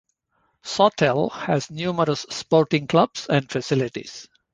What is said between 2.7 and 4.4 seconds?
clubs and facilities.